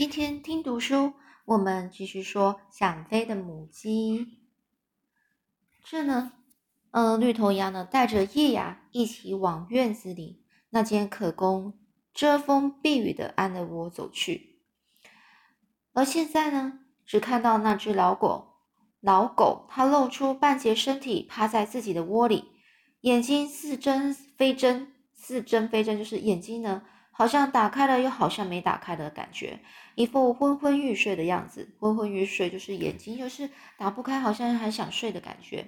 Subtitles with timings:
[0.00, 1.12] 今天听读书，
[1.44, 4.38] 我们继续说想飞的母鸡。
[5.84, 6.32] 这呢，
[6.90, 11.78] 呃，绿头鸭呢带着叶芽一起往院子里那间可供
[12.14, 14.62] 遮风避雨的安乐窝走去。
[15.92, 18.54] 而现在呢，只看到那只老狗，
[19.00, 22.52] 老狗它露出半截身体趴在自己的窝里，
[23.02, 26.84] 眼睛似睁非睁，似睁非睁，就是眼睛呢。
[27.20, 29.60] 好像打开了，又好像没打开的感觉，
[29.94, 31.68] 一副昏昏欲睡的样子。
[31.78, 35.66] 昏昏欲睡就是眼睛就是打不开，好像还想睡的感觉。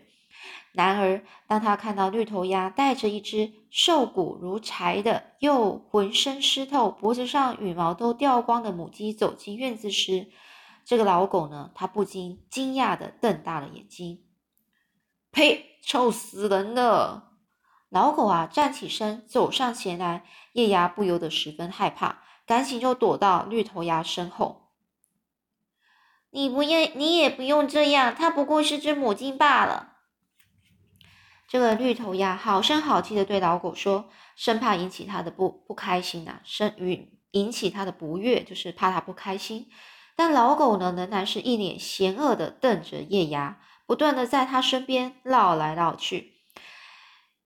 [0.73, 10.29] 然而，当他看到绿头鸭带着一只瘦骨如柴的、又浑身湿透、脖子上羽毛都掉光的母鸡走进院子时，
[10.87, 14.24] 这个老狗呢，他不禁惊讶的瞪大了眼睛。
[15.30, 15.66] 呸！
[15.84, 17.32] 臭死人了！
[17.92, 20.24] 老狗啊，站起身，走上前来。
[20.55, 24.70] 叶芽不由得十分害怕，赶紧就躲到绿头鸭身后。
[26.30, 29.99] 你不要，你也不用这样，它不过是只母鸡罢了。
[31.46, 39.68] 这个绿头鸭好声好气的对老狗说，生怕引起它的不不开心呐，生与引起它的不悦，就是怕它不开心。
[40.16, 46.32] 但老狗呢，仍然是一脸嫌恶的瞪着叶芽，不断的在它身边绕来绕去。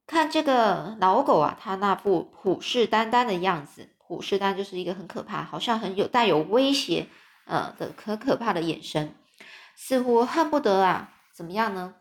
[0.06, 7.08] 看这个老狗啊，它那副虎视眈眈的样子，虎视眈就是一个很可怕，好像很有带有威胁，
[7.44, 9.16] 呃的可可怕的眼神，
[9.74, 11.96] 似乎恨不得啊，怎么样呢？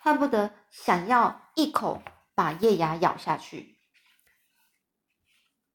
[0.00, 2.02] 恨不得想要一口
[2.34, 3.78] 把叶芽咬下去。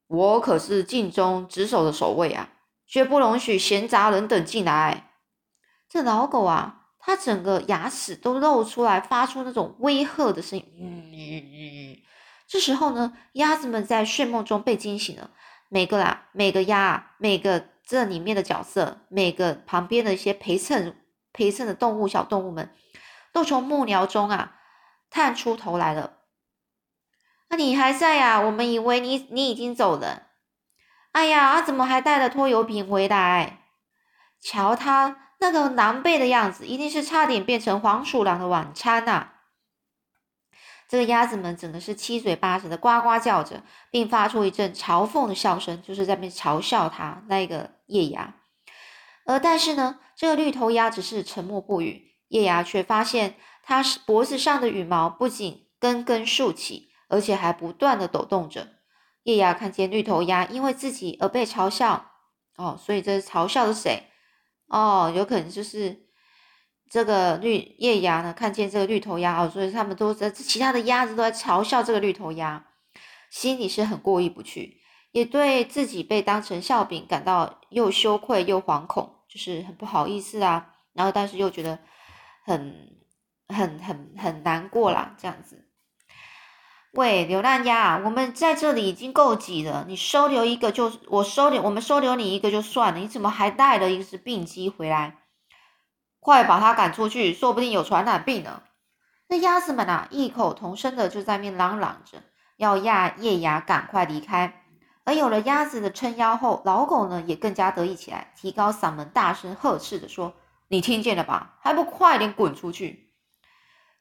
[0.06, 2.50] 我可是尽忠职守的守卫啊，
[2.86, 5.10] 绝不容许闲杂人等进来。
[5.88, 6.74] 这老狗啊。
[7.08, 10.66] 它整个牙齿都露出来，发出那种威吓的声音。
[10.78, 11.96] 嗯，
[12.46, 15.30] 这时候呢，鸭子们在睡梦中被惊醒了。
[15.70, 22.74] 每个啊，每个鸭啊，每个这里面的角色，每个旁边的一些陪衬陪衬的动物小动物们，
[23.32, 24.56] 都从木鸟中啊
[25.08, 26.18] 探出头来了。
[27.48, 28.38] 那你还在呀？
[28.42, 30.24] 我们以为你你已经走了。
[31.12, 33.60] 哎呀，怎么还带了拖油瓶回来？
[34.42, 35.27] 瞧他。
[35.38, 39.28] 那个狼狈的样子，一定是差点变成黄鼠狼的晚餐呐！
[40.88, 48.34] 这个鸭子们整个是七嘴八舌的呱呱叫着，并发出一阵嘲讽的笑声，就是在那嘲笑它那个叶芽。
[49.26, 58.68] 而但是呢，这个绿头鸭只是沉默不语，叶芽却发现它脖子上的羽毛不仅根根竖起，而且还不断的抖动着。
[59.24, 62.12] 叶芽看见绿头鸭因为自己而被嘲笑，
[62.56, 64.07] 哦，所以这是嘲笑的谁？
[64.68, 66.06] 哦，有可能就是
[66.90, 72.66] 这个绿叶鸭呢，看见这个绿头鸭哦，所以他们都在其他的鸭子都在嘲笑这个绿头鸭，
[73.30, 74.80] 心里是很过意不去，
[75.12, 80.74] 也对自己被当成笑柄感到又羞愧又惶恐，就是很不好意思啊。
[80.94, 81.78] 然后，但是又觉得
[82.44, 82.98] 很
[83.48, 85.67] 很很很难过啦，这样子。
[86.98, 95.18] 喂，流浪鸭，我们在这里已经够挤了，你收留一个就我收留，我们收留你一个就算了，你怎么还带了一只病鸡回来？
[96.18, 98.64] 快把它赶出去，说不定有传染病呢。
[99.28, 102.18] 那鸭子们啊，异口同声的就在面嚷嚷着，
[102.56, 104.64] 要亚叶芽赶快离开。
[105.04, 110.34] 而有了鸭子的撑腰后，老狗呢也更加得意起来，提高嗓门，大声呵斥的说
[110.66, 111.58] ：“你听见了吧？
[111.62, 113.04] 还不快点滚出去！”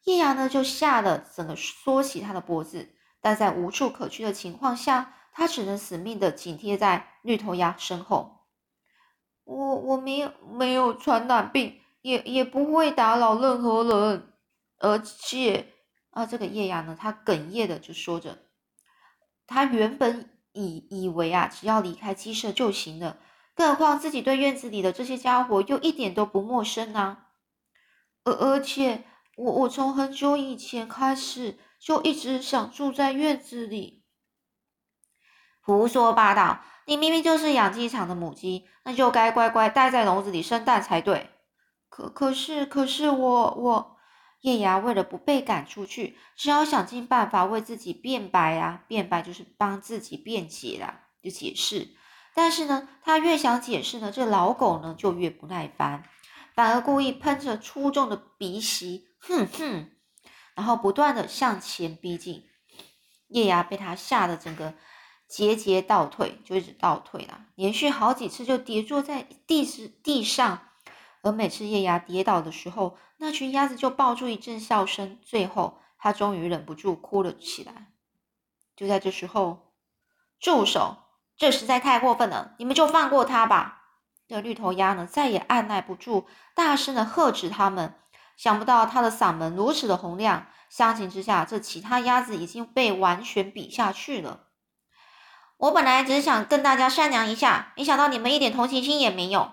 [0.08, 8.46] 叶芽呢，就吓得整个缩起他的脖子，但在无处可去的情况下，他只能死命的紧贴在绿头鸭身后。
[9.44, 14.32] 我我没有没有传染病，也也不会打扰任何人，
[14.78, 15.74] 而且
[16.12, 18.38] 啊，这个叶芽呢，他哽咽的就说着，
[19.46, 23.18] 他原本以以为啊，只要离开鸡舍就行了，
[23.54, 27.28] 更何况自己对院子里的这些家伙又一点都不陌生啊，
[28.24, 29.04] 而而且。
[29.38, 34.04] 我我从很久以前开始就一直想住在院子里。
[35.62, 36.62] 胡说八道！
[36.88, 41.30] 你明明就是养鸡场的母鸡，那就该乖乖待在笼子里生蛋才对。
[41.88, 43.98] 可可是可是我我
[44.42, 48.86] 叶芽为了不被赶出去，只好想尽办法为自己辩白啊！
[48.88, 51.90] 辩白就是帮自己辩解啦，就解释。
[52.34, 56.04] 但是呢，他越想解释呢，这老狗呢就越不耐烦，
[56.56, 59.07] 反而故意喷着粗重的鼻息。
[59.28, 59.92] 哼哼，
[60.56, 62.46] 然后不断的向前逼近，
[63.28, 64.74] 叶芽被他吓得整个
[65.28, 70.70] 节节倒退，就一直倒退了，连续好几次就跌坐在地是地上，
[71.22, 77.92] 而每次叶芽跌倒的时候，那群鸭子就爆出一阵笑声，最后他终于忍不住哭了起来。
[78.76, 79.74] 就在这时候，
[80.40, 80.98] 住手！
[81.36, 83.84] 这实在太过分了，你们就放过他吧。
[84.28, 87.96] 这绿头鸭呢，再也按耐不住，大声的呵斥他们。
[88.38, 94.44] 想不到他的嗓门如此的洪亮，相形之下，这其他鸭子已经被完全比下去了。
[95.58, 99.52] 我本来只是想跟大家商量一下，没想到你们一点同情心也没有。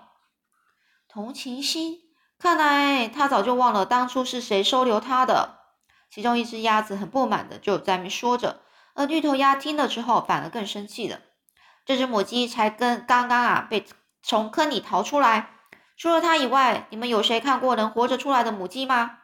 [1.07, 1.97] 同情心？
[2.37, 5.61] 看来他早就忘了当初是谁收留他的。
[6.11, 8.61] 其中一只鸭子很不满的就在那说着，
[8.93, 11.19] 而绿头鸭听了之后反而更生气了。
[11.85, 13.85] 这只母鸡才跟刚刚啊被
[14.21, 15.54] 从坑里逃出来。
[15.97, 19.19] 除了它以外，你们有谁看过能活着出来的母鸡吗？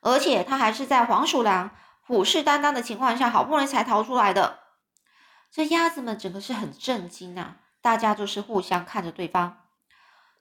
[0.00, 1.70] 而且它还是在黄鼠狼
[2.02, 4.60] 虎视眈眈的情况下，好不容易才逃出来的。
[5.50, 7.56] 这鸭子们整个是很震惊啊！
[7.80, 9.58] 大家就是互相看着对方。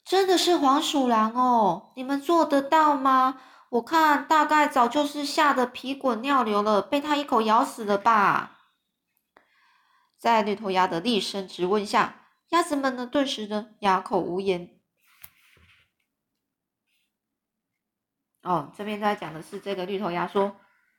[0.03, 1.91] 真的是黄鼠狼哦！
[1.95, 3.39] 你们做得到吗？
[3.69, 8.51] 我看大概早就是吓得皮滚尿流了，被它一口咬死了吧？
[10.17, 12.15] 在绿头鸭的厉声质问下，
[12.49, 14.74] 鸭子们呢顿时呢哑口无言。
[18.45, 20.55] 哦，这边在讲的是这个绿头鸭说：“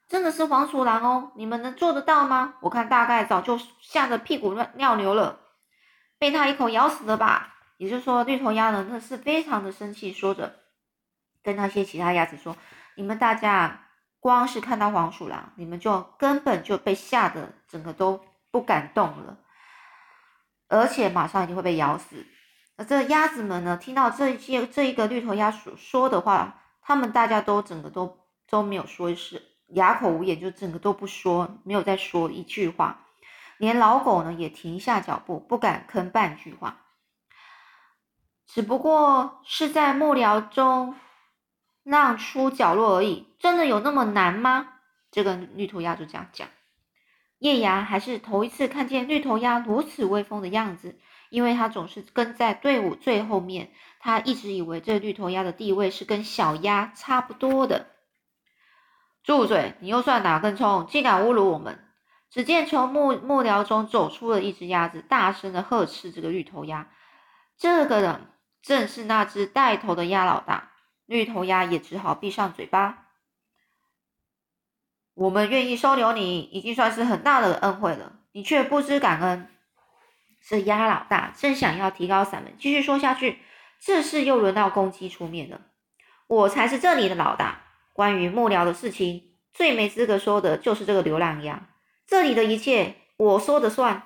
[0.08, 2.54] 真的是黄鼠狼哦，你们能做得到吗？
[2.60, 5.38] 我看大概早就吓得屁滚尿流了，
[6.19, 10.56] 被它一口咬死了吧。”也就是说，绿头鸭呢，那是非常的生气，说着
[11.44, 12.56] 跟那些其他鸭子说
[12.96, 13.87] ：“你们大家
[14.19, 18.20] 光是看到黄鼠狼，你们就根本就被吓得整个都
[18.50, 19.38] 不敢动了，
[20.69, 22.26] 而且马上就会被咬死。”
[22.76, 26.62] 那这鸭子们呢，听到这些这一个绿头鸭所说的话。
[26.87, 28.17] 他们大家都整个都
[28.49, 33.05] 都没有说，是哑口无言，就整个都不说，没有再说一句话。
[33.59, 36.83] 连老狗呢也停下脚步，不敢吭半句话。
[38.47, 40.94] 只不过是在幕僚中
[41.83, 44.75] 让出角落而已，真的有那么难吗？
[45.11, 46.47] 这个绿头鸭就这样讲。
[47.41, 51.00] 叶芽还是头一次看见绿头鸭如此威风的样子。
[51.29, 53.73] 因为他总是跟在队伍最后面，
[54.06, 57.88] 他一直以为这绿头鸭的地位是跟小鸭差不多的。
[59.25, 59.75] 住嘴！
[59.81, 61.85] 你又算哪根葱，竟敢侮辱我们！
[62.31, 66.88] 只见从幕幕僚中走出了一只鸭子，大声的呵斥这个绿头鸭。
[67.58, 68.31] 这个人
[68.62, 70.70] 正是那只带头的鸭老大。
[71.06, 73.09] 绿头鸭也只好闭上嘴巴。
[75.14, 79.49] 我们愿意收留你，已经算是很大的恩惠了，你却不知感恩。
[80.47, 83.41] 这鸭老大正想要提高嗓门继续说下去，
[83.81, 85.61] 这事又轮到公鸡出面了。
[86.26, 87.62] 我才是这里的老大，
[87.93, 91.69] 关于幕僚的事情，最没资格说的就是这个流浪鸭。
[92.06, 94.02] 这里的一切我说的算。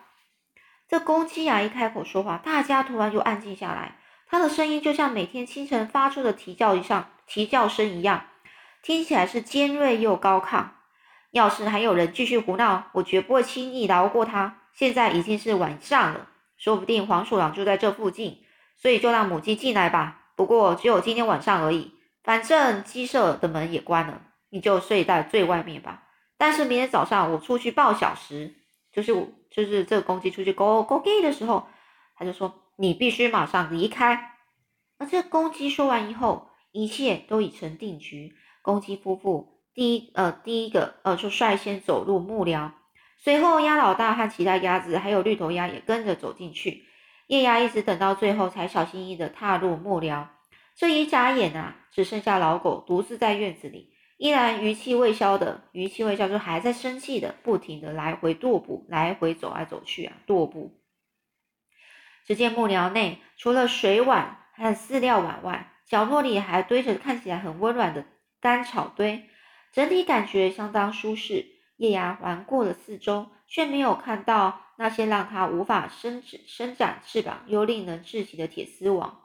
[0.88, 3.96] 这公鸡啊一开口说话，大家突然就安静下来。
[4.26, 8.26] 它的声音就像每天清晨发出的啼叫一样，啼叫声一样，
[8.82, 10.66] 听起来是尖锐又高亢。
[11.30, 14.58] 要是还有人继续胡闹，我绝不会轻易饶过他。
[14.74, 16.28] 现在已经是晚上了。
[16.58, 18.44] 说不定黄鼠狼就在这附近，
[18.80, 20.32] 所以就让母鸡进来吧。
[20.36, 21.92] 不过只有今天晚上而已，
[22.24, 26.04] 反正鸡舍的门也关了，你就睡在最外面吧。
[26.38, 28.54] 但是明天早上我出去报晓时，
[28.90, 31.68] 就是我就是这个公鸡出去 go go gay 的时候，
[32.16, 34.32] 他就说你必须马上离开。
[34.98, 38.34] 而这公鸡说完以后，一切都已成定局。
[38.62, 42.70] 公鸡夫妇第一呃第一个呃就率先走入幕僚。
[43.18, 46.84] 随后，鸭老大和其他鸭子，还有绿头鸭也跟着走进去。
[47.30, 50.26] 叶芽一直等到最后，才小心翼翼地踏入幕僚。
[50.74, 60.80] 这一眨眼啊，只剩下老狗独自在院子里，依然余气未消的，余气未消就还在生气的，不停地来回踱步，来回走来走去啊，踱步。
[62.26, 68.04] 只见幕僚内除了水碗和饲料碗外，角落里还堆着看起来很温暖的
[68.40, 69.30] 干草堆，
[69.72, 71.46] 整体感觉相当舒适。
[71.76, 79.20] 叶芽环顾了四周，却没有看到那些让它无法伸展、伸展翅膀又令人窒息的铁丝网。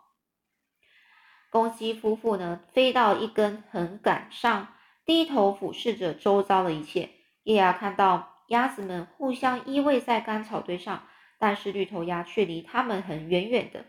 [1.49, 4.67] 公鸡夫妇呢，飞到一根横杆上，
[5.05, 7.09] 低头俯视着周遭的一切。
[7.43, 11.07] 叶芽看到鸭子们互相依偎在干草堆上，
[11.39, 13.85] 但是绿头鸭却离它们很远远的，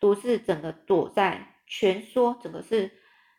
[0.00, 2.90] 独自整个躲在蜷缩，整个是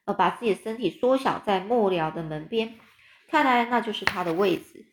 [0.06, 2.76] 呃把自己的身体缩小在幕僚的门边。
[3.30, 4.93] 看来那就是它的位置。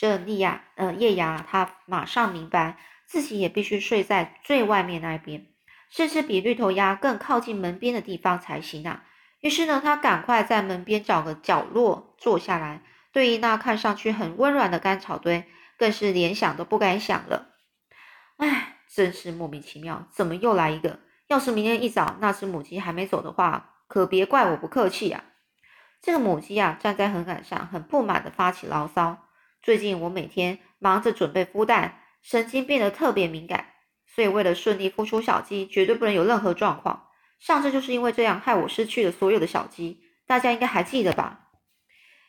[0.00, 5.46] 这利亚，呃，叶芽，他马上明白自己也必须睡在最外面那一边，
[5.90, 9.04] 甚至比绿头鸭更靠近门边的地方才行啊。
[9.40, 12.80] 于是呢，他赶快在门边找个角落坐下来。
[13.12, 15.44] 对于那看上去很温暖的干草堆，
[15.76, 17.48] 更是连想都不敢想了。
[18.38, 21.00] 唉，真是莫名其妙，怎么又来一个？
[21.26, 25.24] 要是明天一早那只母鸡还没走的话，可别怪我不客气啊。
[26.00, 29.26] 这个母鸡啊，站在横杆上，很不满的发起牢骚。
[29.62, 33.66] 最近我每天忙着准备孵蛋，神经变得特别敏感。
[34.06, 37.08] 所以为了顺利孵出小鸡，绝对不能有任何状况。
[37.38, 41.48] 上次就是因为这样，害我失去了所有的小鸡，大家应该还记得吧？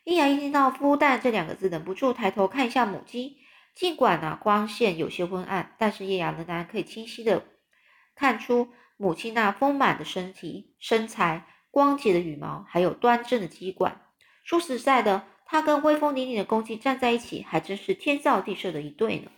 [0.03, 3.37] 叶雅一听到“孵蛋”这两个字，忍不住抬头看一下母鸡。
[3.73, 7.45] 尽管呢光线有些昏暗，但是叶雅仍然可以清晰的
[8.15, 14.01] 看出母亲那丰满的身体、身材、光洁的羽毛，还有端正的鸡冠。
[14.43, 19.29] 说实在的，它跟威风凛凛的公鸡站在一起，还真是天造地设的一对呢。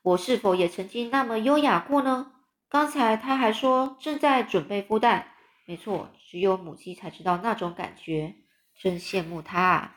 [0.00, 2.30] 我是否也曾经那么优雅过呢？
[2.68, 5.32] 刚才他还说正在准备孵蛋，
[5.66, 8.36] 没错，只有母鸡才知道那种感觉，
[8.78, 9.96] 真羡慕它啊！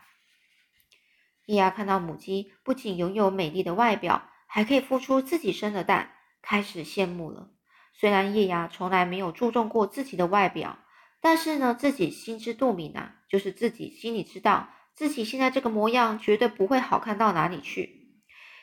[1.46, 7.52] 叶芽看到母鸡不仅拥有美丽的外表，还可以孵出自己生的蛋，开始羡慕了。
[7.94, 10.80] 虽然叶芽从来没有注重过自己的外表，
[11.22, 18.14] 但是呢，自己心知肚明啊，就是自己心里知道自己现在这个模样绝对不会好看到哪里去。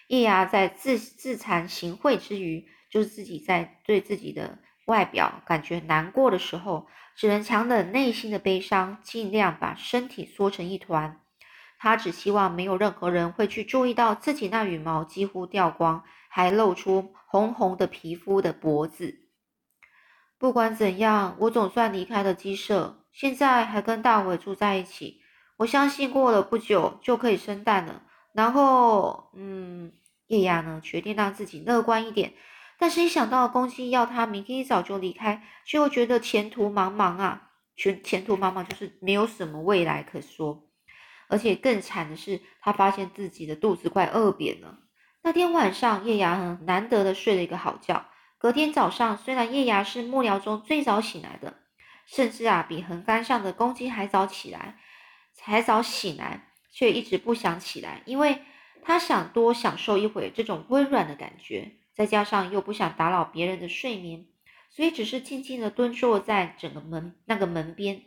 [0.08, 2.68] 叶芽在自自惭形秽之余。
[2.90, 11.20] 就是自己在对自己的外表感觉难过的时候，只能强忍内心的悲伤，尽量把身体缩成一团。
[11.76, 19.23] 他只希望没有任何人会去注意到自己那羽毛几乎掉光，还露出红红的皮肤的脖子。
[20.38, 25.20] 不管怎样，我总算离开了鸡舍，现在还跟大伟住在一起。
[25.58, 28.02] 我相信过了不久就可以生蛋了。
[28.32, 29.92] 然后，嗯，
[30.26, 32.34] 叶芽呢，决定让自己乐观一点。
[32.76, 37.50] 但是，一想到公鸡要他明天一早就离开，就又觉得前途茫茫啊！
[37.76, 40.68] 前前途茫茫，就是没有什么未来可说。
[41.28, 44.80] 而且更惨的是，他发现自己的肚子快饿扁了。
[45.22, 48.04] 那天晚上，叶芽很难得的睡了一个好觉。
[48.44, 51.54] 隔天早上，虽然叶芽是幕僚中最早醒来的，
[52.04, 54.78] 甚至啊比横杆上的公鸡还早起来，
[55.40, 58.42] 还早醒来，却一直不想起来，因为
[58.82, 61.76] 他想多享受一会这种温软的感觉。
[61.94, 64.26] 再加上又不想打扰别人的睡眠，
[64.68, 68.02] 所以只是静静的蹲坐在整个门那个门边。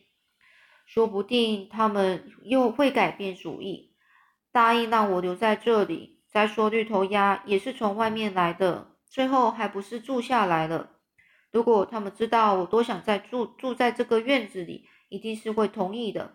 [0.85, 3.95] 说不定他们又会改变主意，
[4.51, 6.21] 答应让我留在这里。
[6.27, 10.91] 再说绿头鸭也是从外面来的，最后还不是住下来了。
[11.51, 16.33] 如果他们知道我多想再住住在这个院子里，一定是会同意的。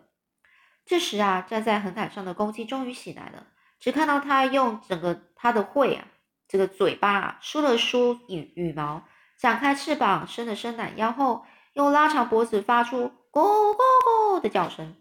[0.85, 3.47] 这时啊，站在横杆上的公鸡终于醒来了，
[3.79, 6.07] 只看到它用整个它的喙啊。
[6.47, 9.03] 这个嘴巴啊梳了梳羽羽毛，
[9.39, 14.95] 展开翅膀，伸了伸懒腰后，又拉长脖子，发出“咕咕咕”的叫声。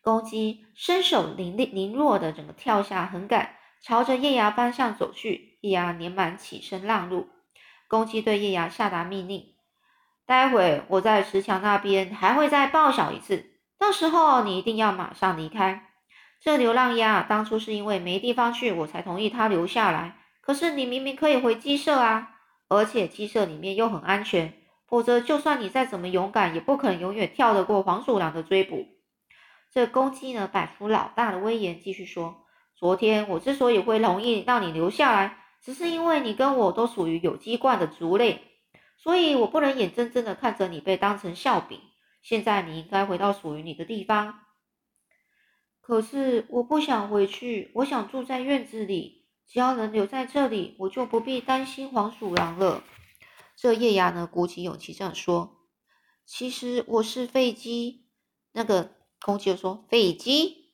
[0.00, 5.55] 公鸡身手灵利灵弱的，整个跳下横杆，朝着叶芽方向走去。
[5.66, 7.28] 叶芽连忙起身让路。
[7.88, 9.54] 公鸡对叶芽下达命令
[10.24, 15.90] ：“待会我在石墙那边还会再报晓一次，到时候你一定要马上离开。”
[16.40, 20.16] 这流浪鸭当初是因为没地方去，我才同意它留下来。
[20.40, 22.36] 可是你明明可以回鸡舍啊，
[22.68, 24.52] 而且鸡舍里面又很安全。
[24.86, 28.86] 否则，就算你再怎么勇敢，也不可能永远跳得过黄鼠狼的追捕。
[29.72, 32.44] 这公鸡呢，摆出老大的威严，继续说：
[32.76, 38.42] 昨天我之所以会同意让你留下来，只是因为你跟我都属于有机冠的族类，
[38.96, 41.80] 所以我不能眼睁睁的看着你被当成笑柄。
[42.22, 44.40] 现在你应该回到属于你的地方。
[45.80, 49.26] 可是我不想回去，我想住在院子里。
[49.48, 52.82] 只要能留在这里，我就不必担心黄鼠狼了。
[53.54, 55.68] 这叶芽呢，鼓起勇气这样说
[56.26, 58.08] ：“其实我是废鸡。”
[58.50, 60.72] 那个公鸡就说：“废鸡。”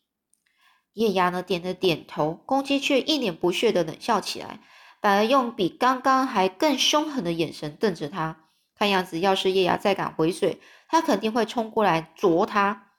[0.94, 2.32] 叶芽呢，点了点头。
[2.46, 4.60] 公鸡却一脸不屑的冷笑起来，
[5.02, 8.48] 反而用比刚刚还更凶狠的眼神瞪着他。
[8.76, 12.92] 看样子，要是叶芽再敢回水，他肯定会冲过来啄他。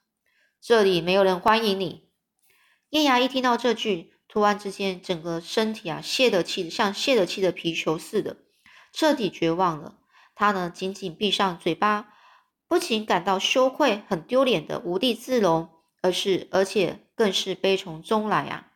[0.60, 2.10] 这里没有人欢迎你。
[2.90, 8.36] 叶芽一听到这句，突然之间，整个身体啊泄了气，像泄了气的皮球似的，
[8.92, 9.96] 彻底绝望了。
[10.34, 12.12] 他呢紧紧闭上嘴巴，
[12.68, 15.70] 不仅感到羞愧、很丢脸的无地自容，
[16.02, 18.68] 而是而且更是悲从中来啊！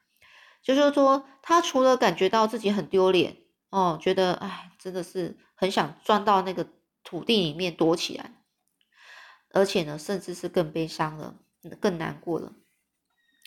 [0.62, 3.36] 就是说，他除了感觉到自己很丢脸
[3.70, 6.66] 哦，觉得哎，真的是很想钻到那个
[7.04, 8.32] 土地里面躲起来，
[9.52, 11.36] 而且呢，甚至是更悲伤了，
[11.80, 12.52] 更难过了。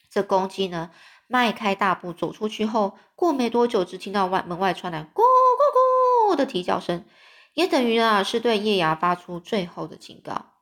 [0.10, 0.91] 这公鸡呢，
[1.27, 7.06] 迈开大步走出去后，过没多久，只听到外门外传来“咕咕咕”的啼叫声，
[7.53, 10.53] 也等于啊是对叶芽发出最后的警告。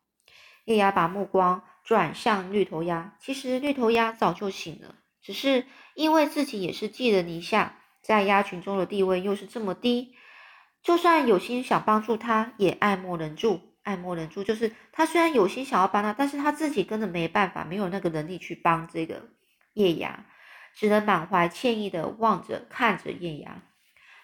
[0.65, 4.95] 叶芽把目光转向绿头鸭，其实绿头鸭早就醒了，
[5.29, 10.15] 只是因为自己也是寄人篱下，在鸭群中的地位又是这么低，
[10.81, 13.61] 就算有心想帮助他，也爱莫能助。
[13.83, 19.29] 爱莫能助，就是他虽然有心想要帮他，但是他自己根本没办法，没有那个能力去帮这个。
[19.75, 20.25] 叶芽
[20.73, 23.61] 只能满怀歉意的望着看着叶芽，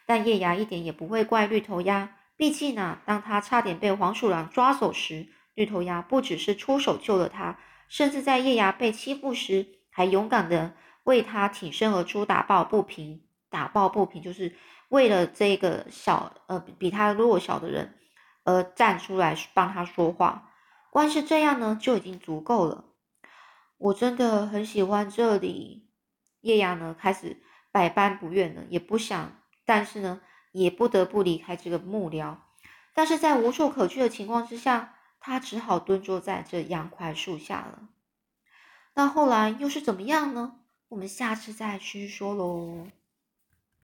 [0.07, 13.23] 但叶芽一点也不会怪绿头鸭，毕竟啊，当他差点被黄鼠狼抓走时，绿头鸭不只是出手救了他，甚至在叶芽被欺负时，还勇敢的为他挺身而出，打抱不平。
[13.49, 14.53] 打抱不平，就是
[14.89, 17.97] 为了这个小呃比他弱小的人
[18.43, 20.51] 而站出来帮他说话。
[20.91, 22.83] 光是这样呢，就已经足够了。
[23.77, 25.89] 我真的很喜欢这里。
[26.41, 30.21] 叶阳呢，开始百般不愿了，也不想，但是呢，
[30.51, 32.35] 也不得不离开这个幕僚。
[32.93, 37.87] 但是在无处可去的情况之下，他只好蹲坐在这杨槐树下了。
[38.95, 40.59] 那后来又是怎么样呢？
[40.95, 42.87] 我们下次再继续说喽。